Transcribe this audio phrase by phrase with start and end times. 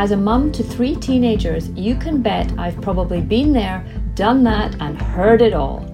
[0.00, 4.74] As a mum to three teenagers, you can bet I've probably been there done that,
[4.80, 5.86] and heard it all.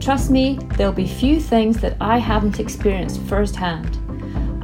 [0.00, 3.98] Trust me, there'll be few things that I haven't experienced firsthand.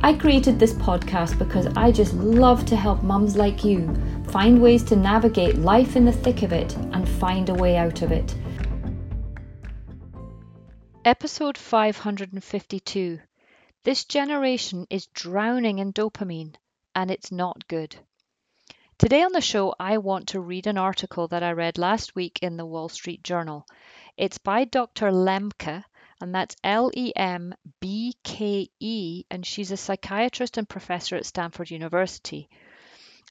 [0.03, 3.95] I created this podcast because I just love to help mums like you
[4.31, 8.03] find ways to navigate life in the thick of it and find a way out
[8.03, 8.35] of it.
[11.05, 13.21] Episode 552
[13.85, 16.57] This generation is drowning in dopamine,
[16.97, 17.97] and it's not good.
[18.99, 22.41] Today on the show, I want to read an article that I read last week
[22.43, 23.65] in the Wall Street Journal.
[24.17, 25.13] It's by Dr.
[25.13, 25.85] Lembke,
[26.21, 31.27] and that's L E M B K E, and she's a psychiatrist and professor at
[31.27, 32.49] Stanford University.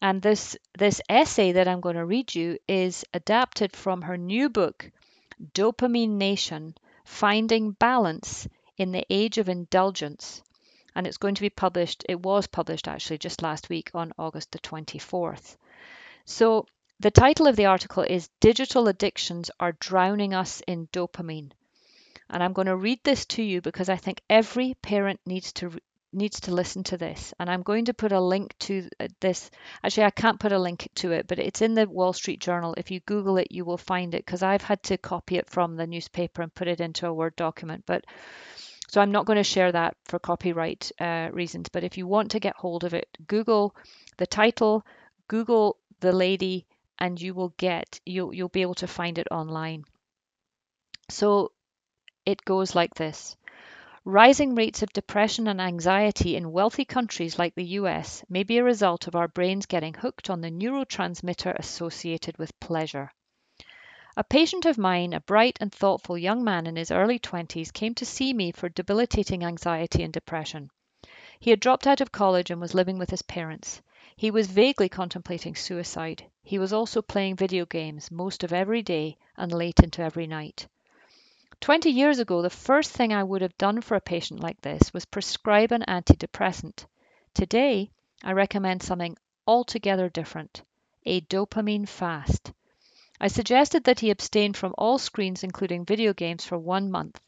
[0.01, 4.47] And this, this essay that I'm going to read you is adapted from her new
[4.47, 4.89] book,
[5.53, 10.41] Dopamine Nation Finding Balance in the Age of Indulgence
[10.97, 12.03] and it's going to be published.
[12.09, 15.55] It was published actually just last week on August the 24th.
[16.25, 16.65] So
[16.99, 21.51] the title of the article is Digital Addictions Are Drowning Us in Dopamine.
[22.31, 25.71] And I'm going to read this to you because I think every parent needs to
[26.13, 29.51] needs to listen to this and i'm going to put a link to uh, this
[29.83, 32.73] actually i can't put a link to it but it's in the wall street journal
[32.77, 35.75] if you google it you will find it because i've had to copy it from
[35.75, 38.05] the newspaper and put it into a word document but
[38.87, 41.69] so I'm not going to share that for copyright uh, reasons.
[41.69, 43.75] But if you want to get hold of it, Google
[44.17, 44.85] the title,
[45.27, 46.65] Google the lady,
[46.97, 49.83] and you will get you'll you'll be able to find it online.
[51.09, 51.51] So
[52.25, 53.35] it goes like this.
[54.05, 58.63] Rising rates of depression and anxiety in wealthy countries like the US may be a
[58.63, 63.11] result of our brains getting hooked on the neurotransmitter associated with pleasure.
[64.19, 67.93] A patient of mine, a bright and thoughtful young man in his early twenties, came
[67.93, 70.71] to see me for debilitating anxiety and depression.
[71.39, 73.79] He had dropped out of college and was living with his parents.
[74.15, 76.25] He was vaguely contemplating suicide.
[76.41, 80.65] He was also playing video games most of every day and late into every night.
[81.61, 84.91] Twenty years ago, the first thing I would have done for a patient like this
[84.95, 86.87] was prescribe an antidepressant.
[87.35, 87.91] Today,
[88.23, 90.63] I recommend something altogether different
[91.05, 92.51] a dopamine fast.
[93.19, 97.19] I suggested that he abstain from all screens, including video games, for one month.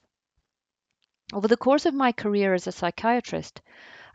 [1.34, 3.60] Over the course of my career as a psychiatrist,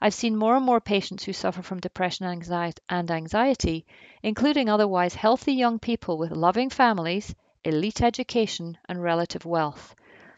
[0.01, 3.87] I've seen more and more patients who suffer from depression and anxiety,
[4.23, 7.34] including otherwise healthy young people with loving families,
[7.65, 9.97] elite education, and relative wealth.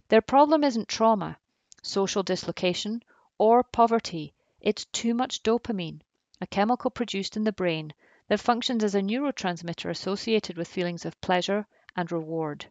[0.08, 1.36] Their problem isn't trauma,
[1.82, 3.02] social dislocation,
[3.36, 6.00] or poverty, it's too much dopamine,
[6.40, 7.92] a chemical produced in the brain
[8.28, 12.66] that functions as a neurotransmitter associated with feelings of pleasure and reward.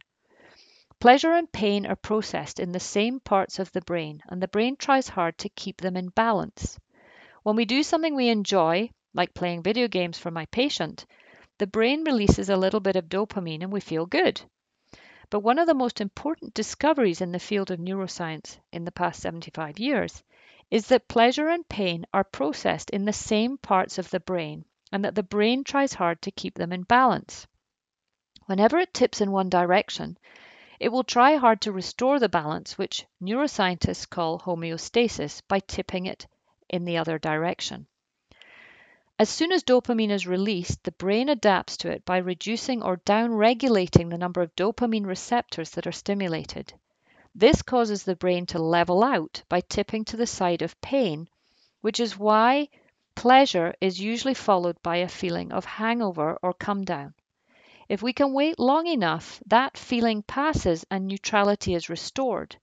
[0.99, 4.75] Pleasure and pain are processed in the same parts of the brain, and the brain
[4.75, 6.77] tries hard to keep them in balance.
[7.43, 11.05] When we do something we enjoy, like playing video games for my patient,
[11.57, 14.41] the brain releases a little bit of dopamine and we feel good.
[15.29, 19.21] But one of the most important discoveries in the field of neuroscience in the past
[19.21, 20.21] 75 years
[20.69, 25.03] is that pleasure and pain are processed in the same parts of the brain and
[25.03, 27.45] that the brain tries hard to keep them in balance.
[28.45, 30.17] Whenever it tips in one direction,
[30.79, 36.25] it will try hard to restore the balance, which neuroscientists call homeostasis, by tipping it
[36.69, 37.85] in the other direction.
[39.19, 44.09] As soon as dopamine is released, the brain adapts to it by reducing or downregulating
[44.09, 46.73] the number of dopamine receptors that are stimulated.
[47.35, 51.27] This causes the brain to level out by tipping to the side of pain,
[51.81, 52.69] which is why
[53.15, 57.13] Pleasure is usually followed by a feeling of hangover or come down.
[57.87, 62.57] If we can wait long enough, that feeling passes and neutrality is restored.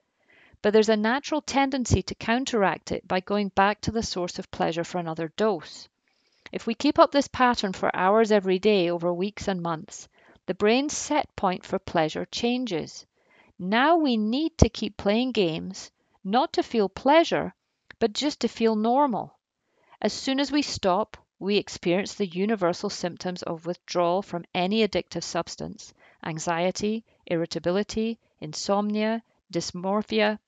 [0.60, 4.50] But there's a natural tendency to counteract it by going back to the source of
[4.50, 5.88] pleasure for another dose.
[6.52, 10.08] If we keep up this pattern for hours every day over weeks and months,
[10.46, 13.06] the brain's set point for pleasure changes.
[13.58, 15.90] Now we need to keep playing games,
[16.22, 17.54] not to feel pleasure,
[17.98, 19.38] but just to feel normal.
[20.04, 25.22] As soon as we stop, we experience the universal symptoms of withdrawal from any addictive
[25.22, 25.94] substance
[26.24, 29.22] anxiety, irritability, insomnia,
[29.52, 30.40] dysmorphia,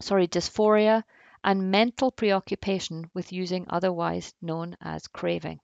[0.00, 1.04] sorry, dysphoria,
[1.44, 5.60] and mental preoccupation with using otherwise known as craving.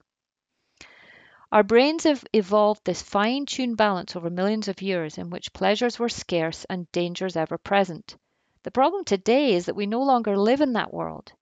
[1.50, 5.99] Our brains have evolved this fine tuned balance over millions of years in which pleasures
[5.99, 8.19] were scarce and dangers ever present.
[8.62, 11.32] The problem today is that we no longer live in that world.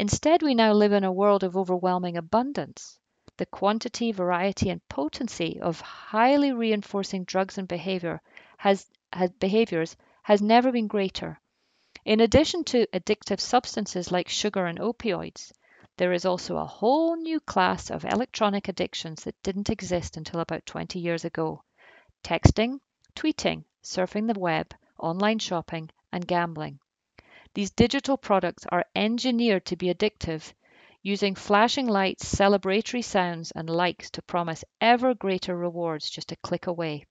[0.00, 3.00] Instead, we now live in a world of overwhelming abundance.
[3.36, 8.20] The quantity, variety, and potency of highly reinforcing drugs and behavior
[8.58, 11.40] has, has behaviors has never been greater.
[12.04, 15.50] In addition to addictive substances like sugar and opioids,
[15.96, 20.64] there is also a whole new class of electronic addictions that didn't exist until about
[20.64, 21.64] 20 years ago
[22.22, 22.78] texting,
[23.16, 26.78] tweeting, surfing the web, online shopping, and gambling.
[27.58, 30.52] These digital products are engineered to be addictive,
[31.02, 36.68] using flashing lights, celebratory sounds, and likes to promise ever greater rewards just a click
[36.68, 37.04] away.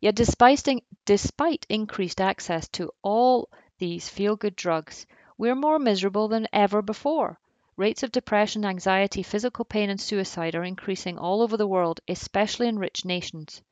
[0.00, 0.66] Yet, despite,
[1.04, 3.48] despite increased access to all
[3.78, 5.06] these feel good drugs,
[5.36, 7.38] we're more miserable than ever before.
[7.76, 12.66] Rates of depression, anxiety, physical pain, and suicide are increasing all over the world, especially
[12.66, 13.62] in rich nations.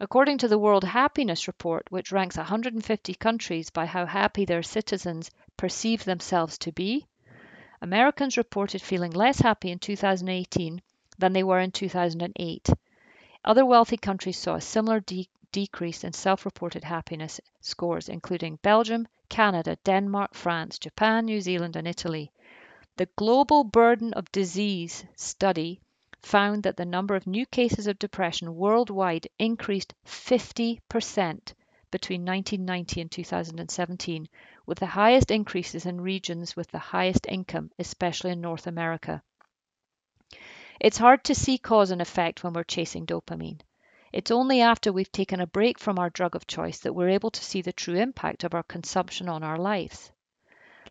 [0.00, 5.28] According to the World Happiness Report, which ranks 150 countries by how happy their citizens
[5.56, 7.06] perceive themselves to be,
[7.80, 10.82] Americans reported feeling less happy in 2018
[11.18, 12.68] than they were in 2008.
[13.44, 19.08] Other wealthy countries saw a similar de- decrease in self reported happiness scores, including Belgium,
[19.28, 22.30] Canada, Denmark, France, Japan, New Zealand, and Italy.
[22.98, 25.80] The Global Burden of Disease study
[26.22, 30.80] found that the number of new cases of depression worldwide increased 50%
[31.90, 34.28] between 1990 and 2017,
[34.66, 39.22] with the highest increases in regions with the highest income, especially in North America.
[40.80, 43.60] It's hard to see cause and effect when we're chasing dopamine.
[44.12, 47.30] It's only after we've taken a break from our drug of choice that we're able
[47.30, 50.12] to see the true impact of our consumption on our lives.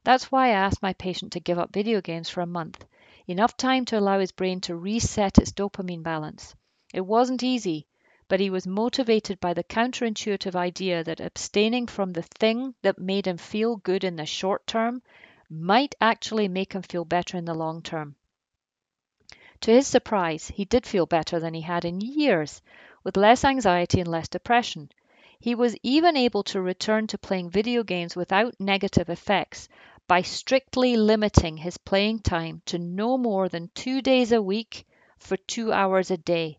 [0.04, 2.86] That's why I asked my patient to give up video games for a month,
[3.28, 6.56] enough time to allow his brain to reset its dopamine balance.
[6.94, 7.86] It wasn't easy,
[8.30, 13.28] but he was motivated by the counterintuitive idea that abstaining from the thing that made
[13.28, 15.02] him feel good in the short term
[15.50, 18.16] might actually make him feel better in the long term.
[19.62, 22.62] To his surprise, he did feel better than he had in years,
[23.04, 24.92] with less anxiety and less depression.
[25.40, 29.70] He was even able to return to playing video games without negative effects
[30.08, 34.86] by strictly limiting his playing time to no more than two days a week
[35.18, 36.58] for two hours a day.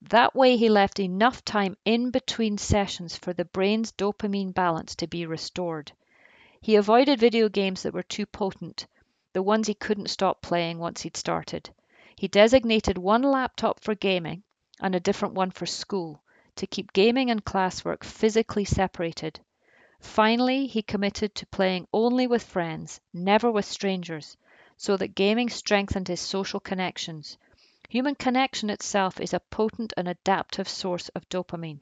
[0.00, 5.06] That way, he left enough time in between sessions for the brain's dopamine balance to
[5.06, 5.92] be restored.
[6.60, 8.86] He avoided video games that were too potent,
[9.32, 11.68] the ones he couldn't stop playing once he'd started.
[12.16, 14.42] He designated one laptop for gaming
[14.80, 16.22] and a different one for school
[16.56, 19.40] to keep gaming and classwork physically separated.
[20.00, 24.36] Finally, he committed to playing only with friends, never with strangers,
[24.76, 27.36] so that gaming strengthened his social connections.
[27.88, 31.80] Human connection itself is a potent and adaptive source of dopamine.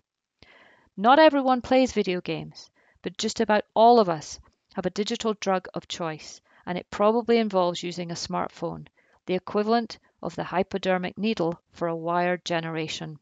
[0.96, 2.70] Not everyone plays video games,
[3.02, 4.40] but just about all of us
[4.74, 8.86] have a digital drug of choice, and it probably involves using a smartphone,
[9.26, 13.18] the equivalent of the hypodermic needle for a wired generation.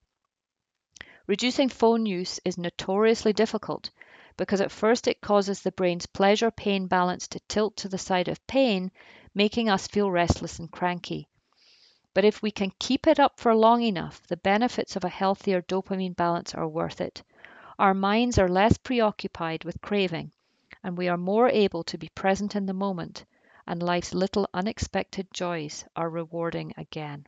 [1.27, 3.91] Reducing phone use is notoriously difficult
[4.37, 8.29] because at first it causes the brain's pleasure pain balance to tilt to the side
[8.29, 8.91] of pain,
[9.35, 11.29] making us feel restless and cranky.
[12.15, 15.63] But if we can keep it up for long enough, the benefits of a healthier
[15.63, 17.23] dopamine balance are worth it.
[17.79, 20.33] Our minds are less preoccupied with craving,
[20.83, 23.25] and we are more able to be present in the moment
[23.67, 27.27] and life's little unexpected joys are rewarding again.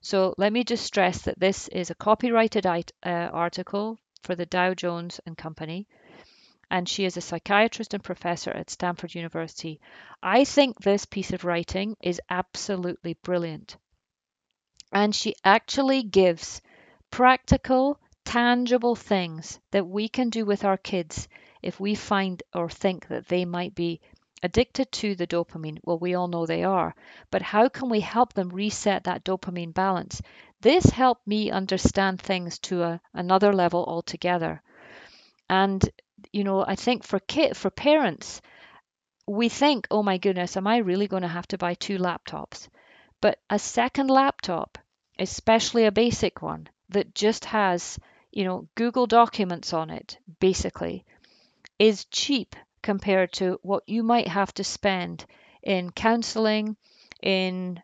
[0.00, 4.74] So let me just stress that this is a copyrighted uh, article for the Dow
[4.74, 5.88] Jones and Company,
[6.70, 9.80] and she is a psychiatrist and professor at Stanford University.
[10.22, 13.76] I think this piece of writing is absolutely brilliant.
[14.92, 16.62] And she actually gives
[17.10, 21.28] practical, tangible things that we can do with our kids
[21.62, 24.00] if we find or think that they might be
[24.42, 25.78] addicted to the dopamine?
[25.84, 26.94] Well, we all know they are,
[27.30, 30.22] but how can we help them reset that dopamine balance?
[30.60, 34.62] This helped me understand things to a, another level altogether.
[35.48, 35.82] And
[36.32, 38.40] you know, I think for kid, for parents,
[39.26, 42.68] we think, "Oh my goodness, am I really going to have to buy two laptops?"
[43.20, 44.78] But a second laptop,
[45.18, 47.98] especially a basic one that just has,
[48.32, 51.04] you know, Google Documents on it, basically,
[51.78, 55.26] is cheap compared to what you might have to spend
[55.62, 56.76] in counseling,
[57.22, 57.82] in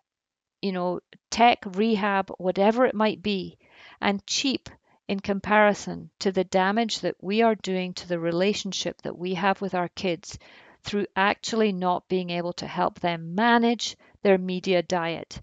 [0.62, 1.00] you know,
[1.30, 3.58] tech rehab, whatever it might be,
[4.00, 4.68] and cheap
[5.08, 9.60] in comparison to the damage that we are doing to the relationship that we have
[9.60, 10.38] with our kids
[10.82, 15.40] through actually not being able to help them manage their media diet.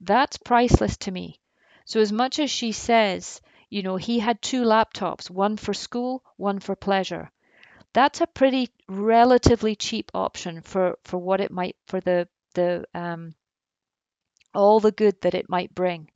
[0.00, 1.40] That's priceless to me.
[1.84, 6.22] So, as much as she says, you know, he had two laptops, one for school,
[6.36, 7.30] one for pleasure.
[7.92, 13.34] That's a pretty relatively cheap option for, for what it might for the the um,
[14.54, 16.10] all the good that it might bring.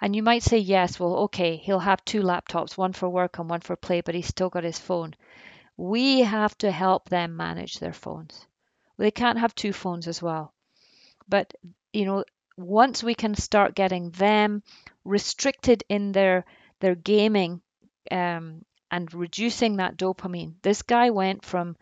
[0.00, 3.48] And you might say, yes, well, okay, he'll have two laptops, one for work and
[3.48, 5.14] one for play, but he's still got his phone.
[5.76, 8.46] We have to help them manage their phones.
[8.98, 10.52] They can't have two phones as well.
[11.28, 11.54] But,
[11.92, 12.24] you know,
[12.56, 14.62] once we can start getting them
[15.04, 16.44] restricted in their
[16.80, 17.62] their gaming
[18.10, 20.54] um, and reducing that dopamine.
[20.62, 21.76] This guy went from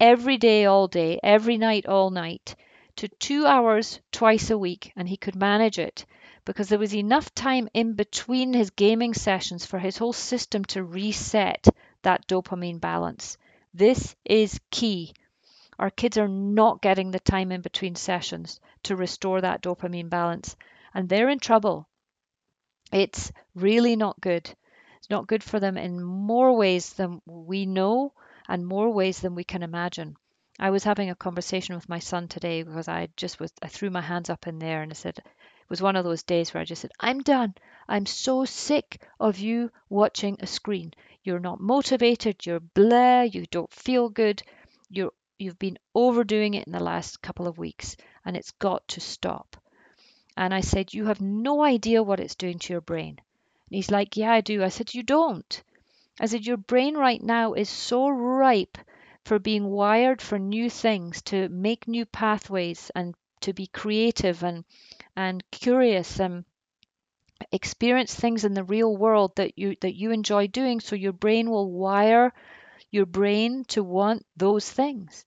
[0.00, 2.54] every day, all day, every night, all night,
[2.96, 6.06] to two hours twice a week, and he could manage it
[6.48, 10.82] because there was enough time in between his gaming sessions for his whole system to
[10.82, 11.68] reset
[12.00, 13.36] that dopamine balance.
[13.74, 15.12] This is key.
[15.78, 20.56] Our kids are not getting the time in between sessions to restore that dopamine balance,
[20.94, 21.86] and they're in trouble.
[22.90, 24.48] It's really not good.
[24.96, 28.14] It's not good for them in more ways than we know
[28.48, 30.16] and more ways than we can imagine.
[30.58, 33.90] I was having a conversation with my son today because I just was I threw
[33.90, 35.22] my hands up in there and I said
[35.68, 37.54] was one of those days where I just said, I'm done.
[37.88, 40.94] I'm so sick of you watching a screen.
[41.22, 44.42] You're not motivated, you're blah, you don't feel good,
[44.88, 49.00] you're you've been overdoing it in the last couple of weeks and it's got to
[49.00, 49.56] stop.
[50.36, 53.18] And I said, You have no idea what it's doing to your brain.
[53.18, 54.62] And he's like, Yeah, I do.
[54.62, 55.62] I said, You don't.
[56.20, 58.78] I said, Your brain right now is so ripe
[59.24, 64.64] for being wired for new things, to make new pathways and to be creative and
[65.18, 66.44] and curious and
[67.52, 70.80] experience things in the real world that you that you enjoy doing.
[70.80, 72.32] So your brain will wire
[72.90, 75.24] your brain to want those things.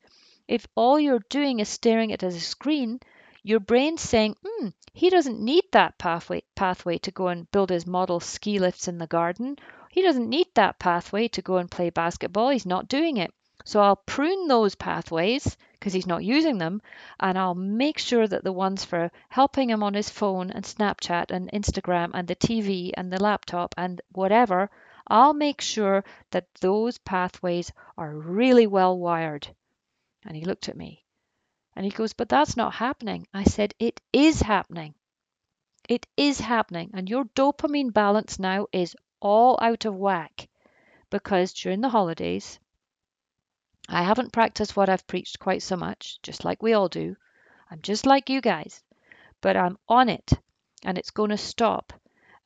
[0.48, 3.00] If all you're doing is staring at a screen
[3.44, 7.88] your brain's saying hmm he doesn't need that pathway pathway to go and build his
[7.88, 9.58] model ski lifts in the garden.
[9.90, 12.50] He doesn't need that pathway to go and play basketball.
[12.50, 13.34] He's not doing it.
[13.66, 16.80] So I'll prune those pathways because he's not using them,
[17.20, 21.32] and I'll make sure that the ones for helping him on his phone and Snapchat
[21.32, 24.70] and Instagram and the TV and the laptop and whatever,
[25.08, 29.48] I'll make sure that those pathways are really well wired.
[30.24, 31.04] And he looked at me
[31.76, 33.26] and he goes, But that's not happening.
[33.34, 34.94] I said, It is happening.
[35.90, 36.92] It is happening.
[36.94, 40.48] And your dopamine balance now is all out of whack
[41.10, 42.60] because during the holidays,
[43.94, 47.18] I haven't practiced what I've preached quite so much, just like we all do.
[47.70, 48.82] I'm just like you guys,
[49.42, 50.32] but I'm on it
[50.84, 51.92] and it's going to stop.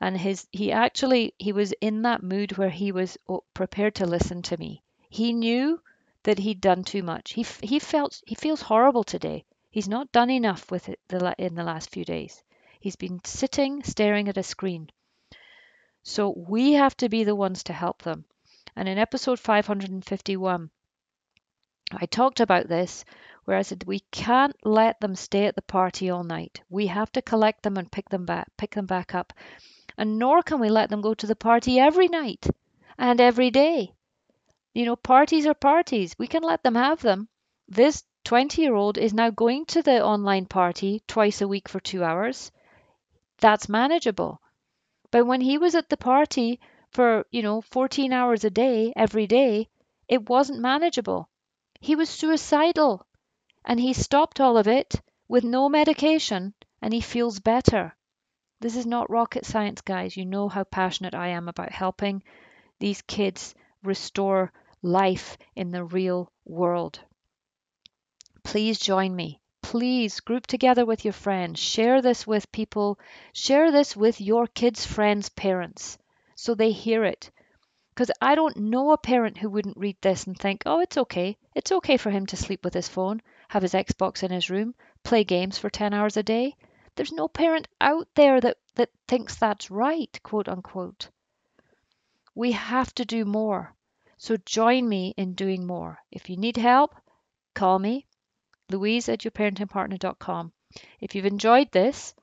[0.01, 3.17] And his he actually he was in that mood where he was
[3.53, 4.81] prepared to listen to me.
[5.09, 5.81] He knew
[6.23, 7.33] that he'd done too much.
[7.33, 9.45] He he felt he feels horrible today.
[9.69, 12.43] He's not done enough with it the, in the last few days.
[12.79, 14.89] He's been sitting staring at a screen.
[16.01, 18.25] So we have to be the ones to help them.
[18.75, 20.71] And in episode 551,
[21.91, 23.05] I talked about this
[23.43, 26.61] where I said we can't let them stay at the party all night.
[26.67, 29.33] We have to collect them and pick them back pick them back up.
[29.95, 32.47] And nor can we let them go to the party every night
[32.97, 33.93] and every day.
[34.73, 36.17] You know, parties are parties.
[36.17, 37.29] We can let them have them.
[37.67, 41.79] This 20 year old is now going to the online party twice a week for
[41.79, 42.51] two hours.
[43.37, 44.41] That's manageable.
[45.11, 49.27] But when he was at the party for, you know, 14 hours a day, every
[49.27, 49.69] day,
[50.07, 51.29] it wasn't manageable.
[51.79, 53.05] He was suicidal,
[53.63, 57.95] and he stopped all of it with no medication, and he feels better.
[58.59, 60.15] This is not rocket science, guys.
[60.15, 62.23] You know how passionate I am about helping
[62.79, 63.53] these kids
[63.83, 64.51] restore
[64.81, 66.99] life in the real world.
[68.43, 69.41] Please join me.
[69.61, 71.59] Please group together with your friends.
[71.59, 72.99] Share this with people.
[73.33, 75.97] Share this with your kids' friends' parents
[76.35, 77.31] so they hear it.
[77.95, 81.37] Because I don't know a parent who wouldn't read this and think, oh, it's okay.
[81.55, 84.75] It's okay for him to sleep with his phone, have his Xbox in his room,
[85.03, 86.55] play games for 10 hours a day.
[86.95, 91.07] There's no parent out there that, that thinks that's right, quote unquote.
[92.35, 93.73] We have to do more.
[94.17, 95.99] So join me in doing more.
[96.11, 96.95] If you need help,
[97.53, 98.05] call me,
[98.69, 100.51] louise at yourparentingpartner.com.
[100.99, 102.13] If you've enjoyed this,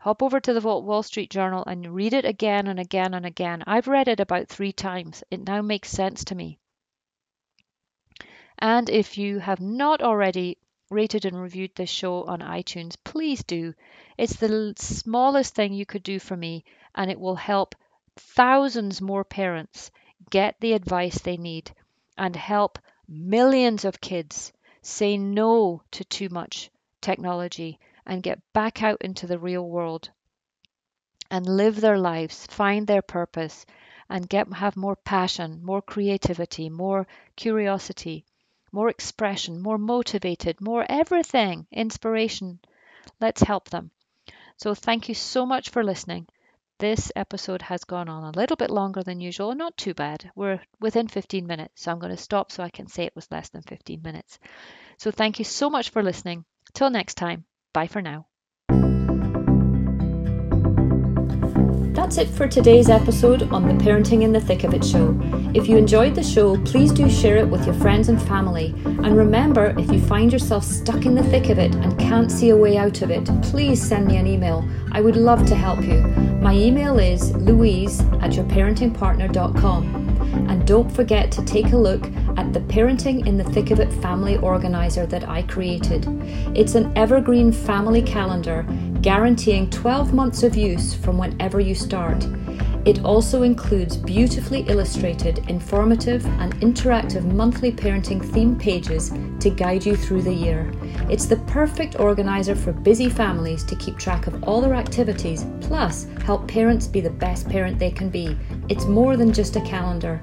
[0.00, 3.62] Hop over to the Wall Street Journal and read it again and again and again.
[3.66, 5.22] I've read it about three times.
[5.30, 6.58] It now makes sense to me.
[8.58, 10.56] And if you have not already
[10.88, 13.74] rated and reviewed this show on iTunes, please do.
[14.16, 16.64] It's the smallest thing you could do for me,
[16.94, 17.74] and it will help
[18.16, 19.90] thousands more parents
[20.30, 21.72] get the advice they need
[22.16, 26.70] and help millions of kids say no to too much
[27.02, 27.78] technology
[28.10, 30.10] and get back out into the real world.
[31.30, 33.66] and live their lives, find their purpose,
[34.08, 38.24] and get have more passion, more creativity, more curiosity,
[38.70, 42.60] more expression, more motivated, more everything, inspiration.
[43.20, 43.90] Let's help them.
[44.56, 46.28] So thank you so much for listening.
[46.78, 50.30] This episode has gone on a little bit longer than usual, not too bad.
[50.36, 53.30] We're within 15 minutes, so I'm going to stop so I can say it was
[53.30, 54.38] less than 15 minutes.
[54.98, 56.44] So thank you so much for listening.
[56.74, 58.26] Till next time, bye for now.
[61.94, 65.16] That's it for today's episode on the Parenting in the Thick of It show.
[65.54, 68.74] If you enjoyed the show, please do share it with your friends and family.
[68.84, 72.50] And remember, if you find yourself stuck in the thick of it and can't see
[72.50, 74.68] a way out of it, please send me an email.
[74.92, 76.00] I would love to help you.
[76.40, 80.08] My email is louise at yourparentingpartner.com.
[80.48, 82.04] And don't forget to take a look
[82.40, 86.06] at the Parenting in the Thick of It family organizer that I created.
[86.56, 88.66] It's an evergreen family calendar
[89.02, 92.26] guaranteeing 12 months of use from whenever you start.
[92.86, 99.94] It also includes beautifully illustrated, informative, and interactive monthly parenting theme pages to guide you
[99.94, 100.72] through the year.
[101.10, 106.06] It's the perfect organizer for busy families to keep track of all their activities, plus
[106.24, 108.34] help parents be the best parent they can be.
[108.70, 110.22] It's more than just a calendar.